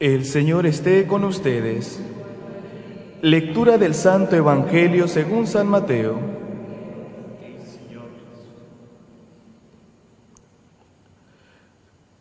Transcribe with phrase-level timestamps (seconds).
[0.00, 2.00] El Señor esté con ustedes.
[3.20, 6.20] Lectura del Santo Evangelio según San Mateo.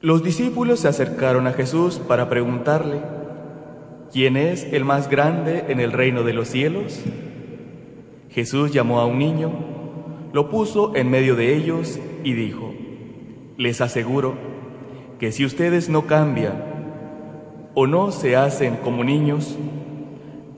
[0.01, 2.99] Los discípulos se acercaron a Jesús para preguntarle,
[4.11, 6.99] ¿quién es el más grande en el reino de los cielos?
[8.31, 9.51] Jesús llamó a un niño,
[10.33, 12.73] lo puso en medio de ellos y dijo,
[13.55, 14.33] les aseguro
[15.19, 16.76] que si ustedes no cambian
[17.79, 19.55] o no se hacen como niños,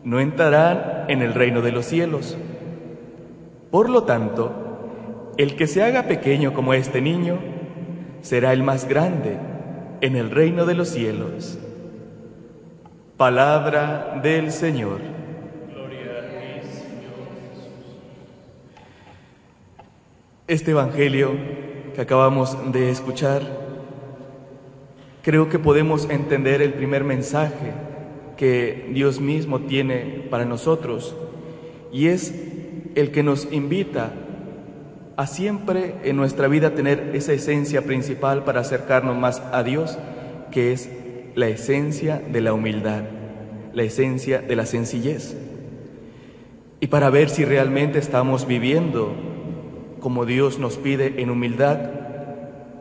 [0.06, 2.38] no entrarán en el reino de los cielos.
[3.72, 7.40] Por lo tanto, el que se haga pequeño como este niño,
[8.22, 9.38] será el más grande
[10.00, 11.60] en el reino de los cielos.
[13.18, 15.02] Palabra del Señor.
[15.74, 17.20] Gloria a ti, Señor
[17.52, 17.98] Jesús.
[20.48, 21.32] Este Evangelio
[21.94, 23.42] que acabamos de escuchar
[25.22, 27.74] creo que podemos entender el primer mensaje
[28.38, 31.16] que Dios mismo tiene para nosotros
[31.92, 32.34] y es
[32.96, 34.14] el que nos invita
[35.18, 39.98] a siempre en nuestra vida tener esa esencia principal para acercarnos más a Dios,
[40.52, 40.90] que es
[41.36, 43.04] la esencia de la humildad,
[43.74, 45.36] la esencia de la sencillez.
[46.80, 49.14] Y para ver si realmente estamos viviendo
[50.00, 51.92] como Dios nos pide en humildad,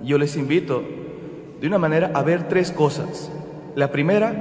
[0.05, 0.85] yo les invito
[1.61, 3.31] de una manera a ver tres cosas.
[3.75, 4.33] La primera,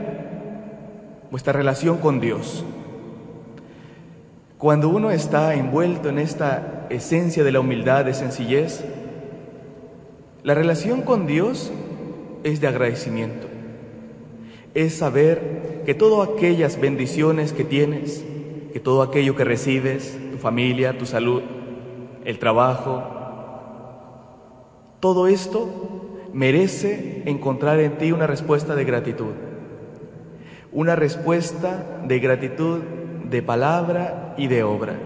[1.32, 2.64] vuestra relación con Dios.
[4.58, 8.84] Cuando uno está envuelto en esta esencia de la humildad, de sencillez,
[10.44, 11.72] la relación con Dios
[12.44, 13.48] es de agradecimiento.
[14.74, 18.24] Es saber que todas aquellas bendiciones que tienes,
[18.74, 21.42] que todo aquello que recibes, tu familia, tu salud,
[22.26, 23.04] el trabajo,
[25.00, 25.87] todo esto
[26.38, 29.34] merece encontrar en ti una respuesta de gratitud.
[30.72, 32.82] Una respuesta de gratitud
[33.28, 35.00] de palabra y de obra,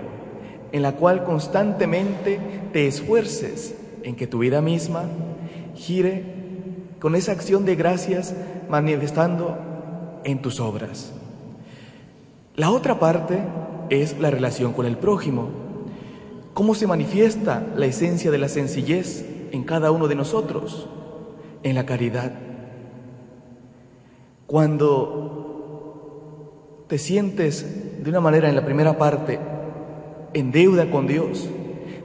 [0.73, 2.37] en la cual constantemente
[2.73, 5.05] te esfuerces en que tu vida misma
[5.73, 6.21] gire
[6.99, 8.35] con esa acción de gracias
[8.69, 9.57] manifestando
[10.25, 11.13] en tus obras.
[12.57, 13.39] La otra parte
[13.89, 15.47] es la relación con el prójimo.
[16.53, 20.89] ¿Cómo se manifiesta la esencia de la sencillez en cada uno de nosotros?
[21.63, 22.31] En la caridad.
[24.47, 25.25] Cuando
[26.87, 29.39] te sientes de una manera en la primera parte
[30.33, 31.49] en deuda con Dios,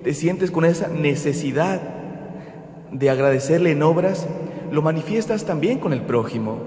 [0.04, 1.80] te sientes con esa necesidad
[2.92, 4.26] de agradecerle en obras,
[4.70, 6.58] lo manifiestas también con el prójimo.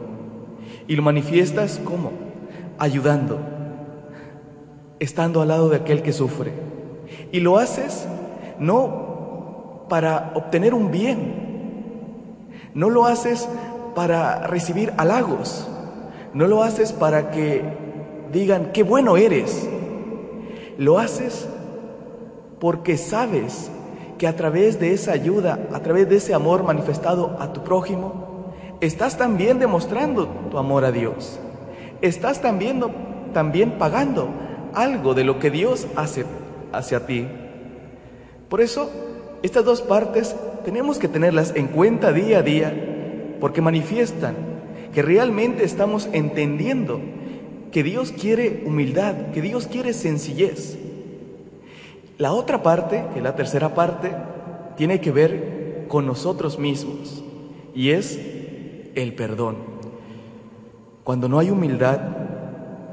[0.87, 2.11] Y lo manifiestas como
[2.77, 3.39] ayudando,
[4.99, 6.51] estando al lado de aquel que sufre.
[7.31, 8.07] Y lo haces
[8.59, 11.38] no para obtener un bien,
[12.73, 13.47] no lo haces
[13.95, 15.67] para recibir halagos.
[16.33, 17.63] No lo haces para que
[18.31, 19.67] digan, qué bueno eres.
[20.77, 21.47] Lo haces
[22.59, 23.71] porque sabes
[24.17, 28.53] que a través de esa ayuda, a través de ese amor manifestado a tu prójimo,
[28.81, 31.39] estás también demostrando tu amor a Dios.
[32.01, 32.81] Estás también,
[33.33, 34.29] también pagando
[34.73, 36.25] algo de lo que Dios hace
[36.71, 37.27] hacia ti.
[38.49, 38.89] Por eso,
[39.41, 40.35] estas dos partes
[40.69, 42.71] tenemos que tenerlas en cuenta día a día
[43.39, 44.35] porque manifiestan
[44.93, 47.01] que realmente estamos entendiendo
[47.71, 50.77] que Dios quiere humildad, que Dios quiere sencillez.
[52.19, 54.11] La otra parte, que la tercera parte,
[54.77, 57.23] tiene que ver con nosotros mismos
[57.73, 58.19] y es
[58.93, 59.55] el perdón.
[61.03, 61.99] Cuando no hay humildad,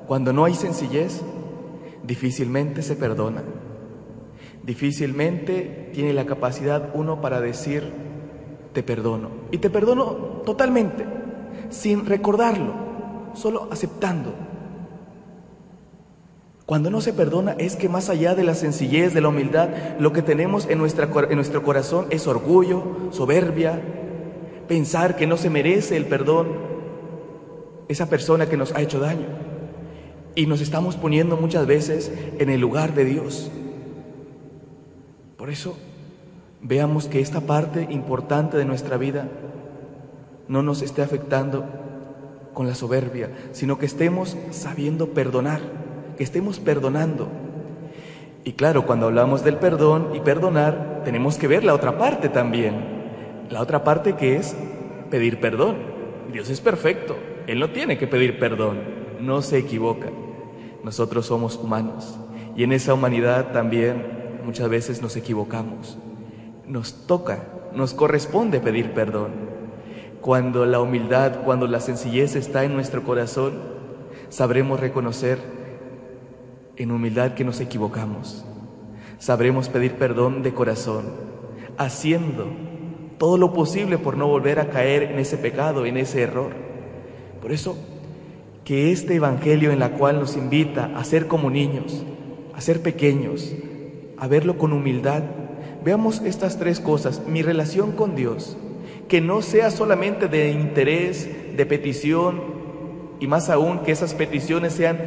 [0.06, 1.20] cuando no hay sencillez,
[2.04, 3.42] difícilmente se perdona.
[4.66, 7.84] Difícilmente tiene la capacidad uno para decir,
[8.72, 9.30] te perdono.
[9.52, 11.04] Y te perdono totalmente,
[11.70, 12.74] sin recordarlo,
[13.34, 14.34] solo aceptando.
[16.66, 19.68] Cuando no se perdona es que más allá de la sencillez, de la humildad,
[20.00, 23.80] lo que tenemos en, nuestra, en nuestro corazón es orgullo, soberbia,
[24.66, 26.48] pensar que no se merece el perdón
[27.86, 29.28] esa persona que nos ha hecho daño.
[30.34, 32.10] Y nos estamos poniendo muchas veces
[32.40, 33.52] en el lugar de Dios.
[35.46, 35.76] Por eso,
[36.60, 39.28] veamos que esta parte importante de nuestra vida
[40.48, 41.64] no nos esté afectando
[42.52, 45.60] con la soberbia, sino que estemos sabiendo perdonar,
[46.16, 47.28] que estemos perdonando.
[48.42, 52.74] Y claro, cuando hablamos del perdón y perdonar, tenemos que ver la otra parte también.
[53.48, 54.56] La otra parte que es
[55.12, 55.76] pedir perdón.
[56.32, 57.16] Dios es perfecto,
[57.46, 58.80] Él no tiene que pedir perdón,
[59.20, 60.08] no se equivoca.
[60.82, 62.18] Nosotros somos humanos
[62.56, 65.98] y en esa humanidad también muchas veces nos equivocamos.
[66.66, 67.44] Nos toca,
[67.74, 69.32] nos corresponde pedir perdón.
[70.20, 73.54] Cuando la humildad, cuando la sencillez está en nuestro corazón,
[74.28, 75.38] sabremos reconocer
[76.76, 78.44] en humildad que nos equivocamos.
[79.18, 81.04] Sabremos pedir perdón de corazón,
[81.76, 82.46] haciendo
[83.18, 86.52] todo lo posible por no volver a caer en ese pecado, en ese error.
[87.40, 87.76] Por eso,
[88.64, 92.04] que este Evangelio en la cual nos invita a ser como niños,
[92.54, 93.54] a ser pequeños,
[94.18, 95.22] a verlo con humildad,
[95.84, 97.22] veamos estas tres cosas.
[97.26, 98.56] Mi relación con Dios,
[99.08, 102.56] que no sea solamente de interés, de petición,
[103.20, 104.98] y más aún que esas peticiones sean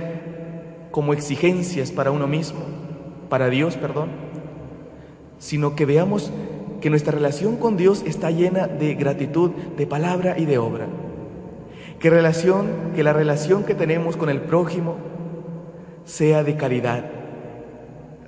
[0.91, 2.61] como exigencias para uno mismo,
[3.29, 4.09] para Dios, perdón,
[5.38, 6.31] sino que veamos
[6.81, 10.88] que nuestra relación con Dios está llena de gratitud, de palabra y de obra.
[12.00, 14.95] Que relación, que la relación que tenemos con el prójimo
[16.05, 17.19] sea de caridad,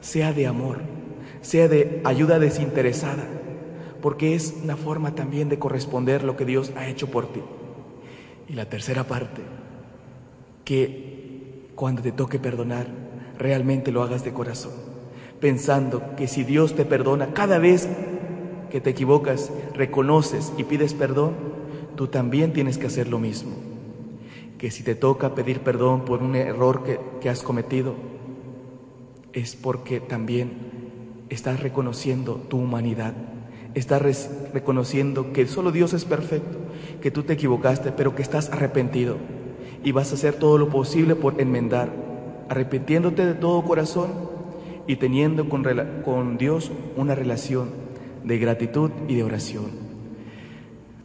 [0.01, 0.79] sea de amor,
[1.41, 3.23] sea de ayuda desinteresada,
[4.01, 7.41] porque es una forma también de corresponder lo que Dios ha hecho por ti.
[8.49, 9.41] Y la tercera parte,
[10.65, 12.87] que cuando te toque perdonar,
[13.37, 14.73] realmente lo hagas de corazón,
[15.39, 17.87] pensando que si Dios te perdona cada vez
[18.71, 21.33] que te equivocas, reconoces y pides perdón,
[21.95, 23.51] tú también tienes que hacer lo mismo.
[24.57, 26.83] Que si te toca pedir perdón por un error
[27.19, 27.95] que, has cometido,
[29.33, 30.51] es porque también
[31.29, 33.13] estás reconociendo tu humanidad,
[33.73, 36.57] estás reconociendo que solo Dios es perfecto,
[37.01, 39.17] que tú te equivocaste, pero que estás arrepentido
[39.83, 41.89] y vas a hacer todo lo posible por enmendar,
[42.49, 44.11] arrepintiéndote de todo corazón
[44.87, 45.65] y teniendo con,
[46.03, 47.69] con Dios una relación
[48.23, 49.91] de gratitud y de oración.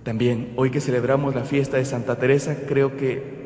[0.03, 3.37] También, hoy que celebramos la fiesta de Santa Teresa, creo que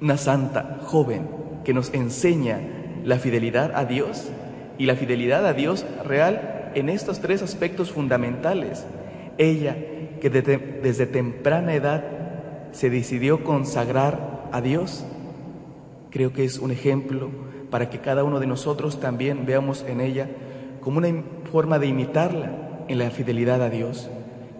[0.00, 1.28] una santa joven
[1.64, 2.77] que nos enseña
[3.08, 4.28] la fidelidad a Dios
[4.76, 8.84] y la fidelidad a Dios real en estos tres aspectos fundamentales.
[9.38, 9.78] Ella,
[10.20, 12.04] que desde, temprana edad
[12.72, 15.06] se decidió consagrar a Dios,
[16.10, 17.30] creo que es un ejemplo
[17.70, 20.28] para que cada uno de nosotros también veamos en ella
[20.82, 24.10] como una forma de imitarla en la fidelidad a Dios,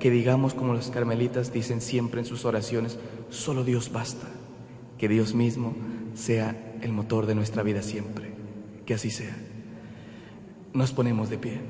[0.01, 2.99] que digamos como los carmelitas dicen siempre en sus oraciones,
[3.29, 4.27] solo Dios basta,
[4.97, 5.75] que Dios mismo
[6.15, 8.28] sea el motor de nuestra vida siempre,
[8.89, 9.37] que así sea.
[10.73, 11.61] Nos ponemos de pie.